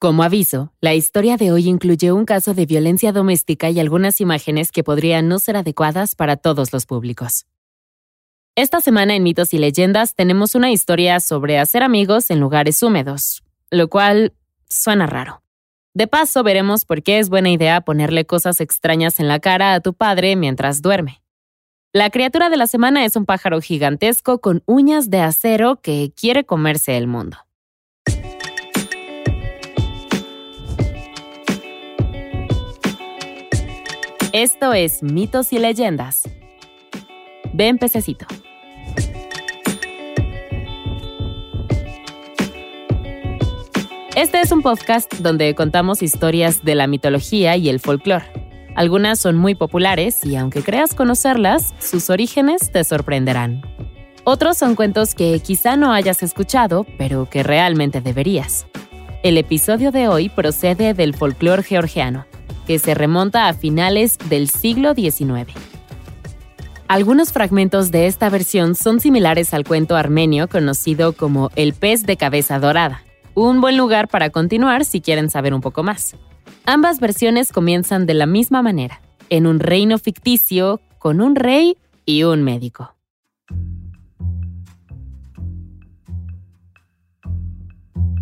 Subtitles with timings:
[0.00, 4.72] Como aviso, la historia de hoy incluye un caso de violencia doméstica y algunas imágenes
[4.72, 7.44] que podrían no ser adecuadas para todos los públicos.
[8.56, 13.42] Esta semana en Mitos y Leyendas tenemos una historia sobre hacer amigos en lugares húmedos,
[13.70, 14.32] lo cual
[14.70, 15.42] suena raro.
[15.92, 19.80] De paso, veremos por qué es buena idea ponerle cosas extrañas en la cara a
[19.80, 21.20] tu padre mientras duerme.
[21.92, 26.46] La criatura de la semana es un pájaro gigantesco con uñas de acero que quiere
[26.46, 27.36] comerse el mundo.
[34.32, 36.22] Esto es Mitos y Leyendas.
[37.52, 38.26] Ven, pececito.
[44.14, 48.24] Este es un podcast donde contamos historias de la mitología y el folclore.
[48.76, 53.62] Algunas son muy populares y aunque creas conocerlas, sus orígenes te sorprenderán.
[54.22, 58.68] Otros son cuentos que quizá no hayas escuchado, pero que realmente deberías.
[59.24, 62.29] El episodio de hoy procede del folclore georgiano
[62.70, 65.52] que se remonta a finales del siglo XIX.
[66.86, 72.16] Algunos fragmentos de esta versión son similares al cuento armenio conocido como El pez de
[72.16, 73.02] cabeza dorada,
[73.34, 76.14] un buen lugar para continuar si quieren saber un poco más.
[76.64, 81.76] Ambas versiones comienzan de la misma manera, en un reino ficticio con un rey
[82.06, 82.94] y un médico.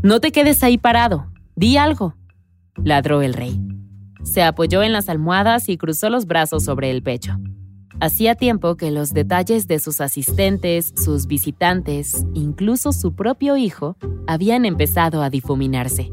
[0.03, 2.15] No te quedes ahí parado, di algo,
[2.83, 3.61] ladró el rey.
[4.29, 7.39] Se apoyó en las almohadas y cruzó los brazos sobre el pecho.
[7.99, 14.67] Hacía tiempo que los detalles de sus asistentes, sus visitantes, incluso su propio hijo, habían
[14.67, 16.13] empezado a difuminarse.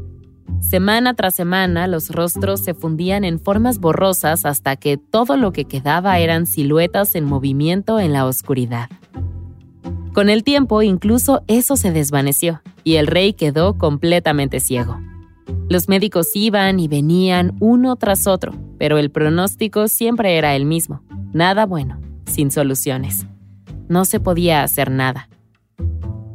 [0.60, 5.66] Semana tras semana los rostros se fundían en formas borrosas hasta que todo lo que
[5.66, 8.88] quedaba eran siluetas en movimiento en la oscuridad.
[10.14, 14.98] Con el tiempo incluso eso se desvaneció y el rey quedó completamente ciego.
[15.68, 21.02] Los médicos iban y venían uno tras otro, pero el pronóstico siempre era el mismo.
[21.32, 23.26] Nada bueno, sin soluciones.
[23.88, 25.28] No se podía hacer nada.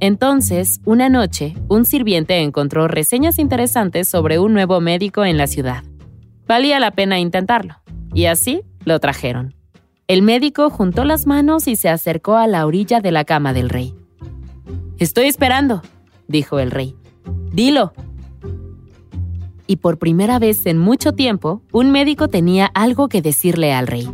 [0.02, 5.84] Entonces, una noche, un sirviente encontró reseñas interesantes sobre un nuevo médico en la ciudad.
[6.46, 7.76] Valía la pena intentarlo,
[8.14, 9.56] y así lo trajeron.
[10.08, 13.70] El médico juntó las manos y se acercó a la orilla de la cama del
[13.70, 13.96] rey.
[14.98, 15.82] Estoy esperando,
[16.28, 16.96] dijo el rey.
[17.54, 17.94] Dilo,
[19.72, 24.12] y por primera vez en mucho tiempo, un médico tenía algo que decirle al rey.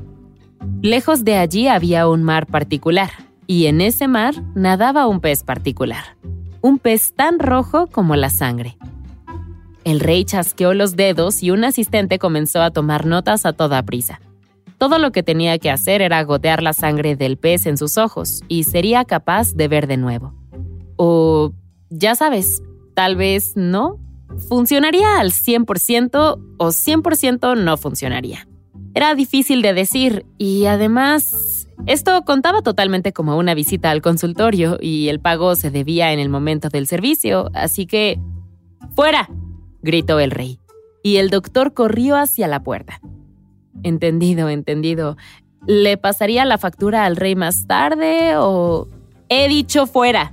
[0.83, 3.09] Lejos de allí había un mar particular,
[3.47, 6.15] y en ese mar nadaba un pez particular,
[6.61, 8.77] un pez tan rojo como la sangre.
[9.83, 14.21] El rey chasqueó los dedos y un asistente comenzó a tomar notas a toda prisa.
[14.77, 18.43] Todo lo que tenía que hacer era gotear la sangre del pez en sus ojos
[18.47, 20.35] y sería capaz de ver de nuevo.
[20.97, 21.51] O,
[21.89, 22.61] ya sabes,
[22.93, 23.97] tal vez no,
[24.49, 28.47] ¿Funcionaría al 100% o 100% no funcionaría?
[28.93, 35.09] Era difícil de decir y además esto contaba totalmente como una visita al consultorio y
[35.09, 38.19] el pago se debía en el momento del servicio, así que...
[38.95, 39.29] ¡Fuera!
[39.81, 40.59] gritó el rey.
[41.03, 42.99] Y el doctor corrió hacia la puerta.
[43.83, 45.15] Entendido, entendido.
[45.65, 48.87] ¿Le pasaría la factura al rey más tarde o...
[49.29, 50.31] He dicho fuera,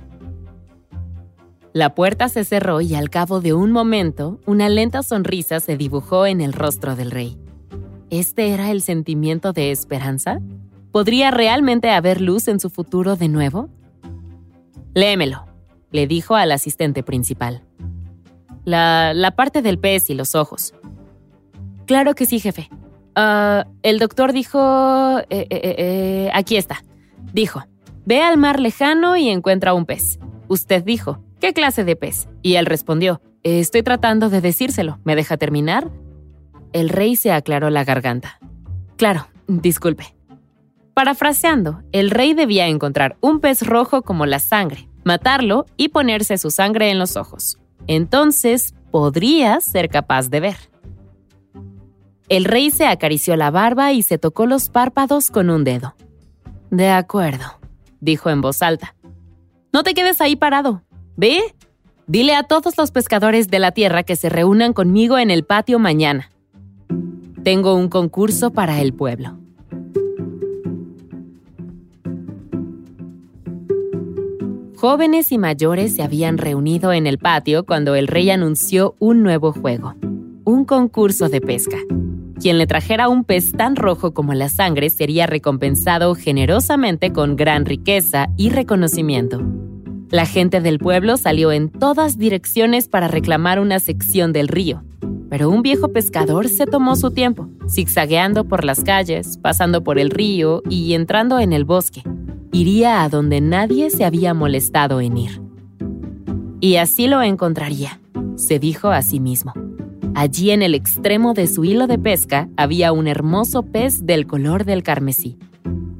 [1.75, 6.25] la puerta se cerró y al cabo de un momento, una lenta sonrisa se dibujó
[6.25, 7.37] en el rostro del rey.
[8.09, 10.39] ¿Este era el sentimiento de esperanza?
[10.93, 13.67] ¿Podría realmente haber luz en su futuro de nuevo?
[14.93, 15.47] Léemelo,
[15.91, 17.61] le dijo al asistente principal.
[18.63, 20.73] La, parte del pez y los ojos.
[21.87, 22.69] Claro que sí, jefe.
[23.15, 25.19] Ah, el doctor dijo...
[25.29, 26.85] Eh, eh, eh, aquí está.
[27.33, 27.65] Dijo,
[28.05, 30.19] ve al mar lejano y encuentra un pez.
[30.47, 32.27] Usted dijo, ¿Qué clase de pez?
[32.41, 34.97] Y él respondió, Estoy tratando de decírselo.
[35.03, 35.91] ¿Me deja terminar?
[36.73, 38.39] El rey se aclaró la garganta.
[38.97, 40.15] Claro, disculpe.
[40.95, 46.49] Parafraseando, el rey debía encontrar un pez rojo como la sangre, matarlo y ponerse su
[46.49, 47.59] sangre en los ojos.
[47.85, 50.57] Entonces podría ser capaz de ver.
[52.29, 55.95] El rey se acarició la barba y se tocó los párpados con un dedo.
[56.71, 57.59] De acuerdo,
[57.99, 58.95] dijo en voz alta.
[59.71, 60.81] No te quedes ahí parado.
[61.17, 61.39] Ve,
[62.07, 65.79] dile a todos los pescadores de la tierra que se reúnan conmigo en el patio
[65.79, 66.29] mañana.
[67.43, 69.37] Tengo un concurso para el pueblo.
[74.75, 79.53] Jóvenes y mayores se habían reunido en el patio cuando el rey anunció un nuevo
[79.53, 79.95] juego,
[80.43, 81.77] un concurso de pesca.
[82.41, 87.65] Quien le trajera un pez tan rojo como la sangre sería recompensado generosamente con gran
[87.65, 89.41] riqueza y reconocimiento.
[90.11, 94.83] La gente del pueblo salió en todas direcciones para reclamar una sección del río,
[95.29, 100.11] pero un viejo pescador se tomó su tiempo, zigzagueando por las calles, pasando por el
[100.11, 102.03] río y entrando en el bosque.
[102.51, 105.41] Iría a donde nadie se había molestado en ir.
[106.61, 107.99] Y así lo encontraría,
[108.35, 109.53] se dijo a sí mismo.
[110.13, 114.63] Allí en el extremo de su hilo de pesca había un hermoso pez del color
[114.63, 115.37] del carmesí.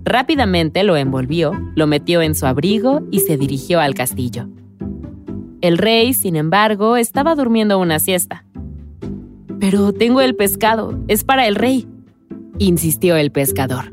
[0.05, 4.47] Rápidamente lo envolvió, lo metió en su abrigo y se dirigió al castillo.
[5.61, 8.45] El rey, sin embargo, estaba durmiendo una siesta.
[9.59, 11.87] Pero tengo el pescado, es para el rey,
[12.59, 13.91] insistió el pescador.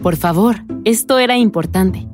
[0.00, 2.06] Por favor, esto era importante.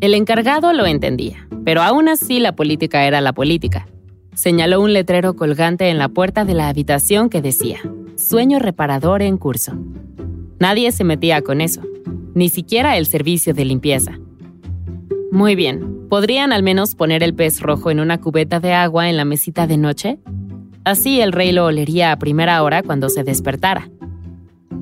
[0.00, 3.88] El encargado lo entendía, pero aún así la política era la política.
[4.34, 7.80] Señaló un letrero colgante en la puerta de la habitación que decía,
[8.14, 9.72] Sueño reparador en curso.
[10.60, 11.82] Nadie se metía con eso,
[12.36, 14.18] ni siquiera el servicio de limpieza.
[15.32, 19.16] Muy bien, ¿podrían al menos poner el pez rojo en una cubeta de agua en
[19.16, 20.18] la mesita de noche?
[20.84, 23.88] Así el rey lo olería a primera hora cuando se despertara.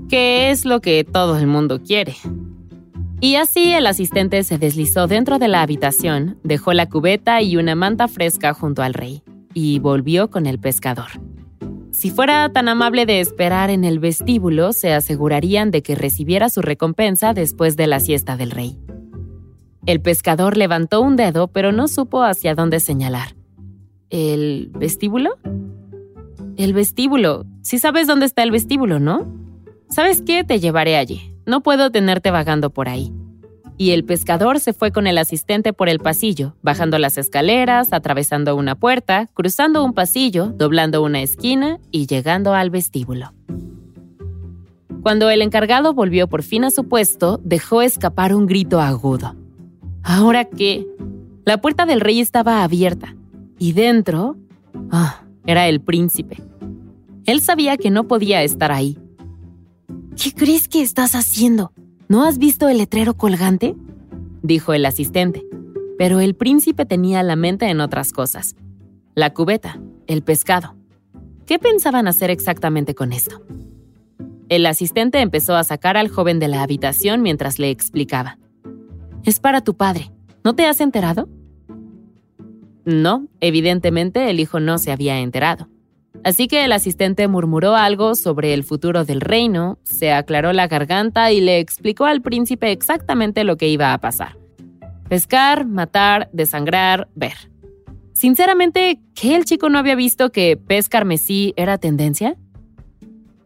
[0.09, 2.17] Que es lo que todo el mundo quiere.
[3.21, 7.77] Y así el asistente se deslizó dentro de la habitación, dejó la cubeta y una
[7.77, 9.23] manta fresca junto al rey,
[9.55, 11.13] y volvió con el pescador.
[11.95, 16.61] Si fuera tan amable de esperar en el vestíbulo, se asegurarían de que recibiera su
[16.61, 18.77] recompensa después de la siesta del rey.
[19.87, 23.37] El pescador levantó un dedo, pero no supo hacia dónde señalar.
[24.11, 25.39] ¿El vestíbulo?
[26.57, 27.47] El vestíbulo.
[27.63, 29.33] Si sabes dónde está el vestíbulo, ¿no?
[29.89, 30.43] ¿Sabes qué?
[30.43, 31.33] Te llevaré allí.
[31.47, 33.13] No puedo tenerte vagando por ahí
[33.77, 38.55] y el pescador se fue con el asistente por el pasillo, bajando las escaleras, atravesando
[38.57, 43.33] una puerta, cruzando un pasillo, doblando una esquina y llegando al vestíbulo.
[45.03, 49.37] Cuando el encargado volvió por fin a su puesto, dejó escapar un grito agudo.
[50.03, 50.87] ¿Ahora qué?
[51.45, 53.15] La puerta del rey estaba abierta
[53.59, 54.37] y dentro...
[54.91, 56.43] Ah, era el príncipe.
[57.27, 58.99] Él sabía que no podía estar ahí.
[60.17, 61.73] ¿Qué crees que estás haciendo?
[62.09, 63.75] ¿No has visto el letrero colgante?
[64.43, 65.45] dijo el asistente.
[65.97, 68.57] Pero el príncipe tenía la mente en otras cosas.
[69.15, 70.75] La cubeta, el pescado.
[71.47, 73.43] ¿Qué pensaban hacer exactamente con esto?
[74.49, 78.39] El asistente empezó a sacar al joven de la habitación mientras le explicaba.
[79.25, 80.11] Es para tu padre.
[80.43, 81.29] ¿No te has enterado?
[82.85, 85.69] No, evidentemente el hijo no se había enterado.
[86.25, 91.31] Así que el asistente murmuró algo sobre el futuro del reino, se aclaró la garganta
[91.31, 94.39] y le explicó al príncipe exactamente lo que iba a pasar.
[95.11, 97.35] Pescar, matar, desangrar, ver.
[98.15, 102.37] Sinceramente, ¿qué el chico no había visto que pez carmesí era tendencia?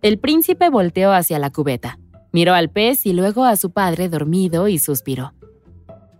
[0.00, 1.98] El príncipe volteó hacia la cubeta,
[2.30, 5.32] miró al pez y luego a su padre dormido y suspiró.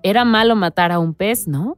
[0.02, 1.76] Era malo matar a un pez, ¿no?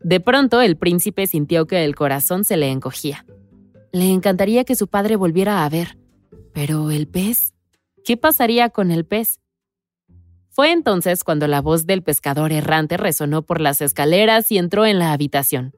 [0.00, 3.26] De pronto el príncipe sintió que el corazón se le encogía.
[3.92, 5.98] Le encantaría que su padre volviera a ver.
[6.52, 7.54] Pero el pez...
[8.04, 9.38] ¿Qué pasaría con el pez?
[10.48, 14.98] Fue entonces cuando la voz del pescador errante resonó por las escaleras y entró en
[14.98, 15.74] la habitación.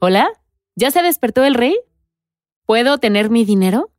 [0.00, 0.28] ¿Hola?
[0.74, 1.78] ¿Ya se despertó el rey?
[2.66, 3.92] ¿Puedo tener mi dinero?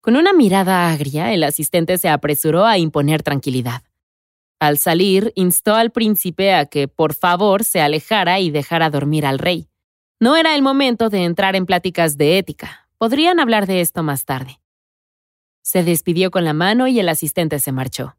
[0.00, 3.82] Con una mirada agria, el asistente se apresuró a imponer tranquilidad.
[4.58, 9.38] Al salir, instó al príncipe a que por favor se alejara y dejara dormir al
[9.38, 9.67] rey.
[10.20, 12.88] No era el momento de entrar en pláticas de ética.
[12.98, 14.58] Podrían hablar de esto más tarde.
[15.62, 18.16] Se despidió con la mano y el asistente se marchó.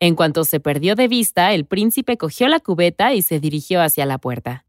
[0.00, 4.04] En cuanto se perdió de vista, el príncipe cogió la cubeta y se dirigió hacia
[4.04, 4.64] la puerta.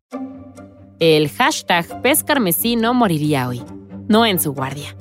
[1.00, 3.64] El hashtag pez carmesí no moriría hoy,
[4.08, 4.96] no en su guardia.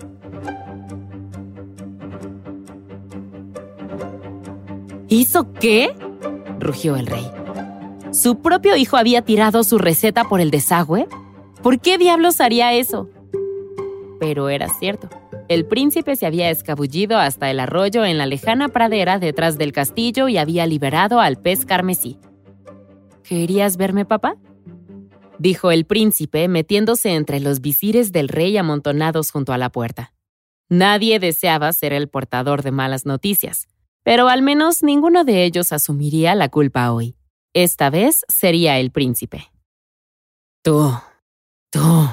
[5.08, 5.94] ¿Hizo qué?
[6.58, 7.30] rugió el rey.
[8.10, 11.06] ¿Su propio hijo había tirado su receta por el desagüe?
[11.62, 13.08] ¿Por qué diablos haría eso?
[14.20, 15.08] Pero era cierto.
[15.48, 20.28] El príncipe se había escabullido hasta el arroyo en la lejana pradera detrás del castillo
[20.28, 22.18] y había liberado al pez carmesí.
[23.22, 24.36] ¿Querías verme, papá?
[25.38, 30.12] dijo el príncipe, metiéndose entre los visires del rey amontonados junto a la puerta.
[30.68, 33.68] Nadie deseaba ser el portador de malas noticias,
[34.02, 37.16] pero al menos ninguno de ellos asumiría la culpa hoy.
[37.54, 39.50] Esta vez sería el príncipe.
[40.62, 40.92] Tú,
[41.70, 42.08] Tú.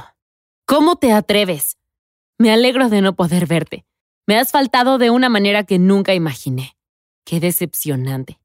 [0.65, 1.77] ¿Cómo te atreves?
[2.37, 3.85] Me alegro de no poder verte.
[4.27, 6.75] Me has faltado de una manera que nunca imaginé.
[7.23, 8.39] Qué decepcionante.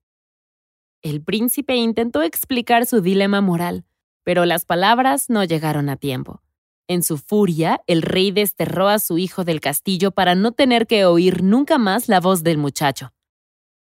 [1.03, 3.85] El príncipe intentó explicar su dilema moral,
[4.23, 6.43] pero las palabras no llegaron a tiempo.
[6.87, 11.07] En su furia, el rey desterró a su hijo del castillo para no tener que
[11.07, 13.13] oír nunca más la voz del muchacho.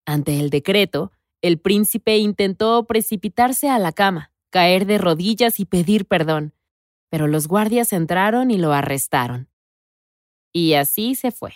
[0.07, 6.07] Ante el decreto, el príncipe intentó precipitarse a la cama, caer de rodillas y pedir
[6.07, 6.55] perdón,
[7.13, 9.51] pero los guardias entraron y lo arrestaron.
[10.51, 11.53] Y así se fue.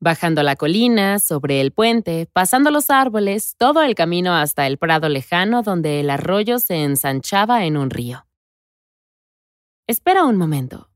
[0.00, 5.08] Bajando la colina, sobre el puente, pasando los árboles, todo el camino hasta el prado
[5.08, 8.26] lejano donde el arroyo se ensanchaba en un río.
[9.86, 10.90] Espera un momento.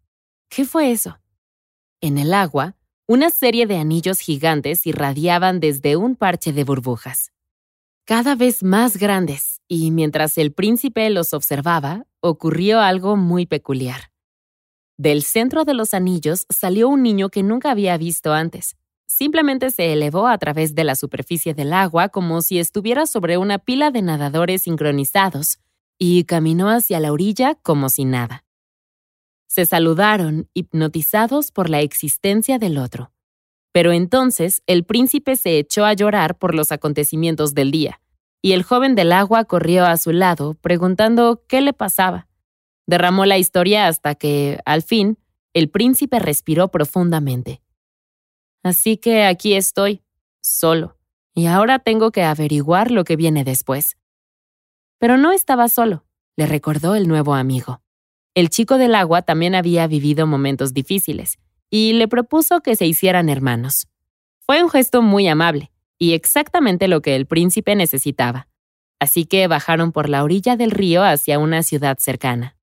[0.50, 1.18] ¿Qué fue eso?
[2.02, 7.32] En el agua, una serie de anillos gigantes irradiaban desde un parche de burbujas.
[8.04, 14.11] Cada vez más grandes, y mientras el príncipe los observaba, ocurrió algo muy peculiar.
[14.99, 18.77] Del centro de los anillos salió un niño que nunca había visto antes.
[19.07, 23.59] Simplemente se elevó a través de la superficie del agua como si estuviera sobre una
[23.59, 25.61] pila de nadadores sincronizados
[25.99, 28.45] y caminó hacia la orilla como si nada.
[29.47, 33.12] Se saludaron, hipnotizados por la existencia del otro.
[33.73, 38.00] Pero entonces el príncipe se echó a llorar por los acontecimientos del día,
[38.42, 42.28] y el joven del agua corrió a su lado preguntando qué le pasaba.
[42.87, 45.18] Derramó la historia hasta que, al fin,
[45.52, 47.62] el príncipe respiró profundamente.
[48.62, 50.02] Así que aquí estoy,
[50.42, 50.97] solo,
[51.35, 53.97] y ahora tengo que averiguar lo que viene después.
[54.99, 56.04] Pero no estaba solo,
[56.37, 57.80] le recordó el nuevo amigo.
[58.35, 61.38] El chico del agua también había vivido momentos difíciles,
[61.70, 63.88] y le propuso que se hicieran hermanos.
[64.40, 65.70] Fue un gesto muy amable,
[66.00, 68.49] y exactamente lo que el príncipe necesitaba.
[68.99, 72.57] Así que bajaron por la orilla del río hacia una ciudad cercana.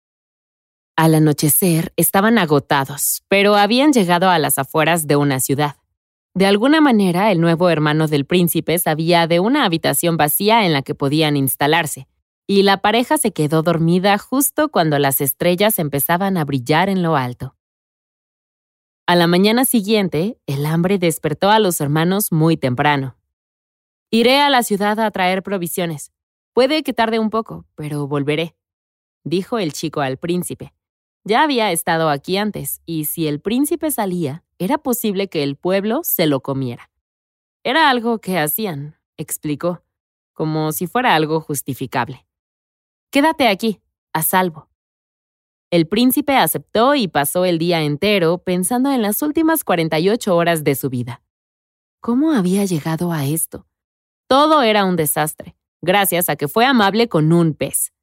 [0.98, 5.76] Al anochecer estaban agotados, pero habían llegado a las afueras de una ciudad.
[6.34, 10.82] De alguna manera, el nuevo hermano del príncipe sabía de una habitación vacía en la
[10.82, 12.08] que podían instalarse,
[12.48, 17.16] y la pareja se quedó dormida justo cuando las estrellas empezaban a brillar en lo
[17.16, 17.56] alto.
[19.06, 23.17] A la mañana siguiente, el hambre despertó a los hermanos muy temprano.
[24.10, 26.14] Iré a la ciudad a traer provisiones.
[26.54, 28.56] Puede que tarde un poco, pero volveré,
[29.26, 30.74] dijo el chico al príncipe.
[31.26, 36.02] Ya había estado aquí antes, y si el príncipe salía, era posible que el pueblo
[36.04, 36.90] se lo comiera.
[37.64, 39.84] Era algo que hacían, explicó,
[40.32, 42.26] como si fuera algo justificable.
[43.12, 43.82] Quédate aquí,
[44.14, 44.70] a salvo.
[45.70, 50.76] El príncipe aceptó y pasó el día entero pensando en las últimas 48 horas de
[50.76, 51.22] su vida.
[52.00, 53.68] ¿Cómo había llegado a esto?
[54.28, 57.94] Todo era un desastre, gracias a que fue amable con un pez.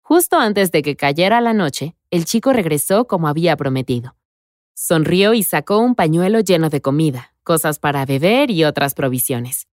[0.00, 4.16] Justo antes de que cayera la noche, el chico regresó como había prometido.
[4.74, 9.68] Sonrió y sacó un pañuelo lleno de comida, cosas para beber y otras provisiones.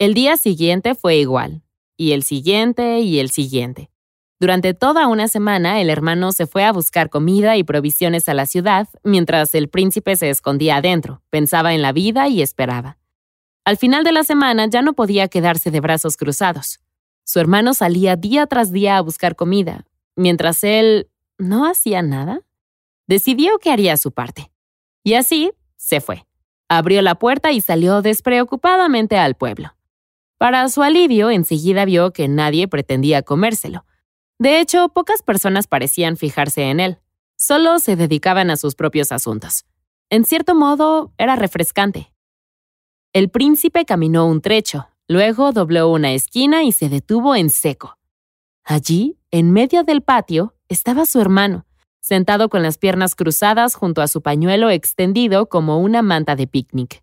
[0.00, 1.62] El día siguiente fue igual,
[1.96, 3.90] y el siguiente y el siguiente.
[4.40, 8.44] Durante toda una semana el hermano se fue a buscar comida y provisiones a la
[8.44, 12.98] ciudad, mientras el príncipe se escondía adentro, pensaba en la vida y esperaba.
[13.66, 16.78] Al final de la semana ya no podía quedarse de brazos cruzados.
[17.24, 22.42] Su hermano salía día tras día a buscar comida, mientras él no hacía nada.
[23.08, 24.52] Decidió que haría su parte.
[25.02, 26.28] Y así se fue.
[26.68, 29.74] Abrió la puerta y salió despreocupadamente al pueblo.
[30.38, 33.84] Para su alivio, enseguida vio que nadie pretendía comérselo.
[34.38, 36.98] De hecho, pocas personas parecían fijarse en él.
[37.36, 39.64] Solo se dedicaban a sus propios asuntos.
[40.08, 42.12] En cierto modo, era refrescante.
[43.16, 47.96] El príncipe caminó un trecho, Luego dobló una esquina y se detuvo en seco.
[48.62, 51.64] Allí, en medio del patio, estaba su hermano,
[51.98, 57.02] sentado con las piernas cruzadas junto a su pañuelo extendido como una manta de picnic.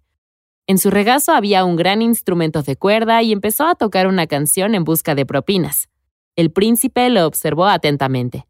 [0.68, 4.76] En su regazo había un gran instrumento de cuerda y empezó a tocar una canción
[4.76, 5.90] en busca de propinas.
[6.36, 8.46] El príncipe lo observó atentamente.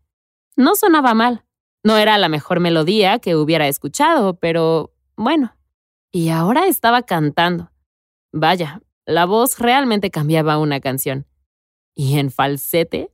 [0.57, 1.45] No sonaba mal.
[1.81, 5.55] No era la mejor melodía que hubiera escuchado, pero bueno.
[6.15, 7.71] Y ahora estaba cantando.
[8.31, 11.25] Vaya, la voz realmente cambiaba una canción.
[11.95, 13.11] Y en falsete,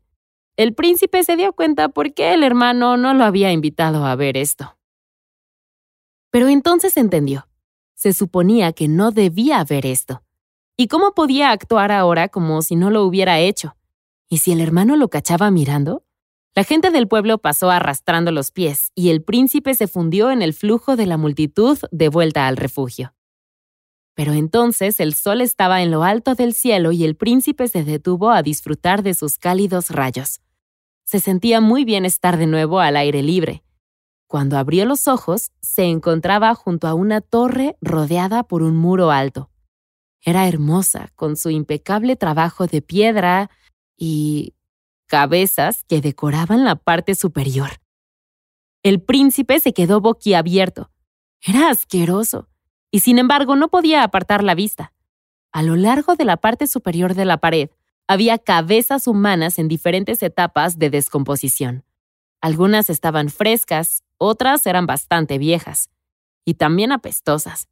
[0.57, 4.35] el príncipe se dio cuenta por qué el hermano no lo había invitado a ver
[4.35, 4.77] esto.
[6.29, 7.47] Pero entonces entendió.
[7.95, 10.21] Se suponía que no debía ver esto.
[10.75, 13.77] ¿Y cómo podía actuar ahora como si no lo hubiera hecho?
[14.27, 16.03] ¿Y si el hermano lo cachaba mirando?
[16.55, 20.53] La gente del pueblo pasó arrastrando los pies y el príncipe se fundió en el
[20.53, 23.13] flujo de la multitud de vuelta al refugio.
[24.15, 28.31] Pero entonces el sol estaba en lo alto del cielo y el príncipe se detuvo
[28.31, 30.41] a disfrutar de sus cálidos rayos.
[31.05, 33.63] Se sentía muy bien estar de nuevo al aire libre.
[34.27, 39.49] Cuando abrió los ojos, se encontraba junto a una torre rodeada por un muro alto.
[40.21, 43.49] Era hermosa, con su impecable trabajo de piedra
[43.97, 44.53] y
[45.09, 47.81] cabezas que decoraban la parte superior.
[48.83, 50.91] El príncipe se quedó boquiabierto.
[51.41, 52.47] Era asqueroso
[52.91, 54.93] y sin embargo no podía apartar la vista.
[55.51, 57.71] A lo largo de la parte superior de la pared
[58.07, 61.83] había cabezas humanas en diferentes etapas de descomposición.
[62.39, 65.89] Algunas estaban frescas, otras eran bastante viejas
[66.45, 67.67] y también apestosas.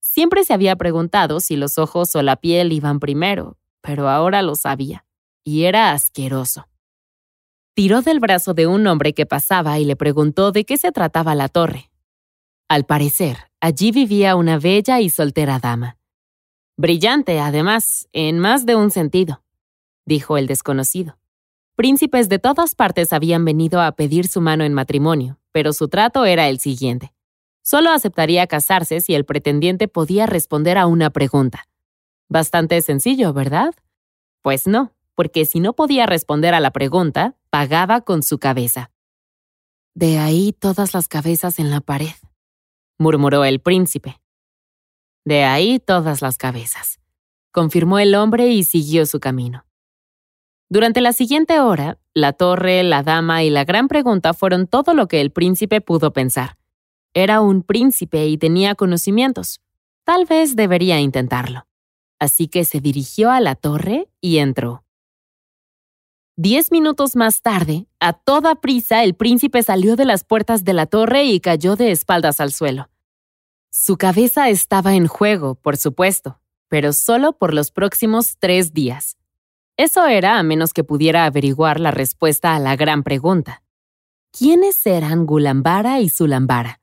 [0.00, 4.56] Siempre se había preguntado si los ojos o la piel iban primero, pero ahora lo
[4.56, 5.06] sabía,
[5.44, 6.69] y era asqueroso.
[7.80, 11.34] Tiró del brazo de un hombre que pasaba y le preguntó de qué se trataba
[11.34, 11.90] la torre.
[12.68, 15.96] Al parecer, allí vivía una bella y soltera dama.
[16.76, 19.42] Brillante, además, en más de un sentido,
[20.04, 21.16] dijo el desconocido.
[21.74, 26.26] Príncipes de todas partes habían venido a pedir su mano en matrimonio, pero su trato
[26.26, 27.14] era el siguiente.
[27.62, 31.66] Solo aceptaría casarse si el pretendiente podía responder a una pregunta.
[32.28, 33.74] Bastante sencillo, ¿verdad?
[34.42, 38.90] Pues no, porque si no podía responder a la pregunta, pagaba con su cabeza.
[39.94, 42.14] De ahí todas las cabezas en la pared,
[42.98, 44.20] murmuró el príncipe.
[45.24, 47.00] De ahí todas las cabezas,
[47.50, 49.66] confirmó el hombre y siguió su camino.
[50.68, 55.08] Durante la siguiente hora, la torre, la dama y la gran pregunta fueron todo lo
[55.08, 56.56] que el príncipe pudo pensar.
[57.12, 59.60] Era un príncipe y tenía conocimientos.
[60.04, 61.66] Tal vez debería intentarlo.
[62.20, 64.84] Así que se dirigió a la torre y entró.
[66.42, 70.86] Diez minutos más tarde, a toda prisa, el príncipe salió de las puertas de la
[70.86, 72.88] torre y cayó de espaldas al suelo.
[73.70, 79.18] Su cabeza estaba en juego, por supuesto, pero solo por los próximos tres días.
[79.76, 83.62] Eso era a menos que pudiera averiguar la respuesta a la gran pregunta.
[84.32, 86.80] ¿Quiénes eran Gulambara y Zulambara?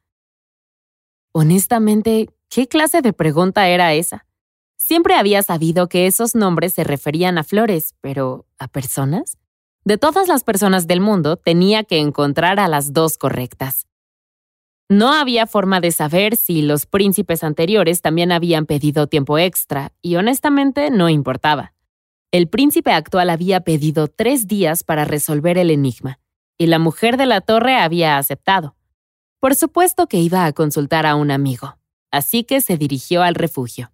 [1.31, 4.27] Honestamente, ¿qué clase de pregunta era esa?
[4.75, 9.39] Siempre había sabido que esos nombres se referían a flores, pero ¿a personas?
[9.87, 13.87] De todas las personas del mundo, tenía que encontrar a las dos correctas.
[14.89, 20.17] No había forma de saber si los príncipes anteriores también habían pedido tiempo extra, y
[20.17, 21.71] honestamente no importaba.
[22.33, 26.19] El príncipe actual había pedido tres días para resolver el enigma,
[26.57, 28.75] y la mujer de la torre había aceptado.
[29.39, 31.77] Por supuesto que iba a consultar a un amigo,
[32.11, 33.93] así que se dirigió al refugio.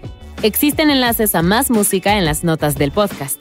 [0.43, 3.39] Existen enlaces a más música en las notas del podcast.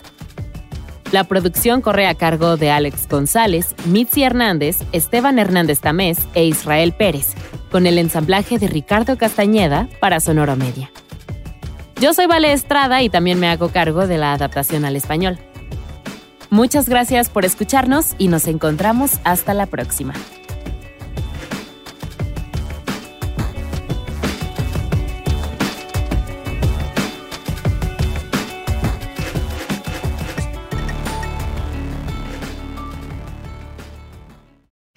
[1.13, 6.93] La producción corre a cargo de Alex González, Mitzi Hernández, Esteban Hernández Tamés e Israel
[6.93, 7.29] Pérez,
[7.71, 10.91] con el ensamblaje de Ricardo Castañeda para Sonoro Media.
[11.99, 15.39] Yo soy Vale Estrada y también me hago cargo de la adaptación al español.
[16.51, 20.13] Muchas gracias por escucharnos y nos encontramos hasta la próxima.